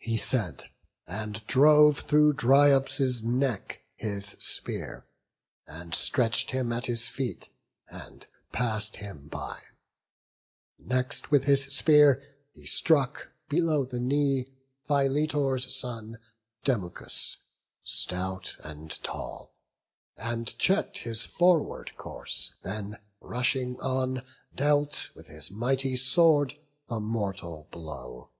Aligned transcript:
He 0.00 0.16
said, 0.16 0.64
and 1.06 1.46
drove 1.46 2.00
through 2.00 2.32
Dryops' 2.32 3.22
neck 3.22 3.82
his 3.94 4.30
spear, 4.40 5.06
And 5.64 5.94
stretch'd 5.94 6.50
him 6.50 6.72
at 6.72 6.86
his 6.86 7.06
feet, 7.06 7.50
and 7.86 8.26
pass'd 8.50 8.96
him 8.96 9.28
by. 9.28 9.60
Next 10.76 11.30
with 11.30 11.44
his 11.44 11.66
spear 11.66 12.20
he 12.50 12.66
struck 12.66 13.28
below 13.48 13.84
the 13.84 14.00
knee 14.00 14.50
Philetor's 14.88 15.72
son, 15.72 16.18
Demuchus, 16.64 17.36
stout 17.84 18.56
and 18.58 19.00
tall, 19.04 19.54
And 20.16 20.58
check'd 20.58 20.98
his 20.98 21.26
forward 21.26 21.96
course; 21.96 22.54
then 22.64 22.98
rushing 23.20 23.78
on 23.78 24.26
Dealt 24.52 25.10
with 25.14 25.28
his 25.28 25.52
mighty 25.52 25.94
sword 25.94 26.54
the 26.88 26.98
mortal 26.98 27.68
blow. 27.70 28.30